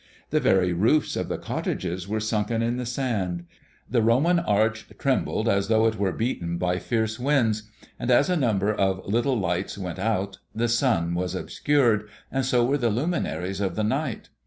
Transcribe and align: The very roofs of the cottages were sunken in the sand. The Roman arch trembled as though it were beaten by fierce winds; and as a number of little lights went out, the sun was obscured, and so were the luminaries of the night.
The 0.31 0.39
very 0.39 0.73
roofs 0.73 1.15
of 1.15 1.29
the 1.29 1.37
cottages 1.37 2.07
were 2.07 2.19
sunken 2.19 2.63
in 2.63 2.77
the 2.77 2.87
sand. 2.87 3.45
The 3.87 4.01
Roman 4.01 4.39
arch 4.39 4.87
trembled 4.97 5.47
as 5.47 5.67
though 5.67 5.85
it 5.85 5.95
were 5.99 6.11
beaten 6.11 6.57
by 6.57 6.79
fierce 6.79 7.19
winds; 7.19 7.69
and 7.99 8.09
as 8.09 8.27
a 8.27 8.35
number 8.35 8.73
of 8.73 9.05
little 9.07 9.37
lights 9.37 9.77
went 9.77 9.99
out, 9.99 10.39
the 10.55 10.67
sun 10.67 11.13
was 11.13 11.35
obscured, 11.35 12.09
and 12.31 12.43
so 12.43 12.65
were 12.65 12.79
the 12.79 12.89
luminaries 12.89 13.61
of 13.61 13.75
the 13.75 13.83
night. 13.83 14.29